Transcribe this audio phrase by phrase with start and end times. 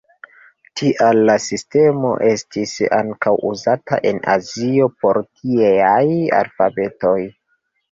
[0.79, 6.03] Tial la sistemo estis ankaŭ uzata en azio por tieaj
[6.43, 7.17] alfabetoj.